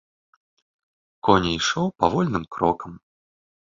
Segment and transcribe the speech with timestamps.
[1.31, 2.91] Конь ішоў павольным крокам.